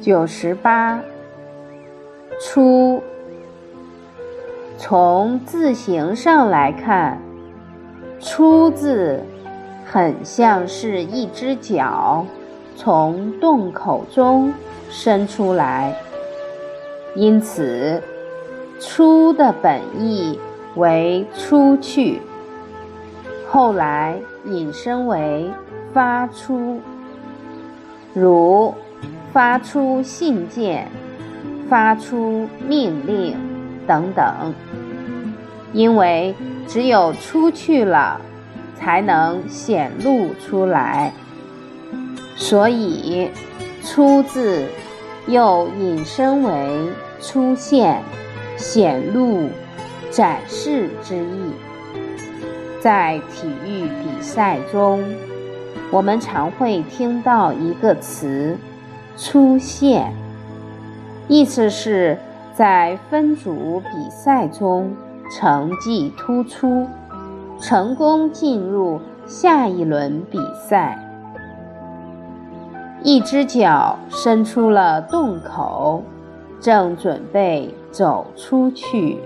[0.00, 1.00] 九十八，
[2.40, 3.02] 出。
[4.78, 7.20] 从字形上来看
[8.18, 9.22] ，“出”字
[9.84, 12.24] 很像是一只脚
[12.74, 14.54] 从洞口中
[14.88, 15.94] 伸出来，
[17.14, 18.02] 因此
[18.80, 20.40] “出”的本意
[20.76, 22.22] 为出去，
[23.50, 25.50] 后来引申为
[25.92, 26.80] 发出，
[28.14, 28.74] 如
[29.32, 30.88] 发出信件、
[31.68, 33.36] 发出命令
[33.86, 34.54] 等等。
[35.72, 36.34] 因为
[36.66, 38.20] 只有出去了，
[38.76, 41.12] 才能显露出来，
[42.36, 43.30] 所以
[43.84, 44.64] “出”字
[45.28, 46.88] 又引申为
[47.20, 48.02] 出现、
[48.56, 49.48] 显露、
[50.10, 51.52] 展示之意。
[52.80, 55.04] 在体育比赛中，
[55.90, 58.56] 我们常会听到一个词
[59.16, 60.12] “出现”，
[61.28, 62.18] 意思是，
[62.54, 64.90] 在分组比赛中。
[65.32, 66.88] 成绩突出，
[67.60, 70.98] 成功进入下一轮比赛。
[73.04, 76.02] 一只脚伸出了洞口，
[76.60, 79.20] 正准备走出去。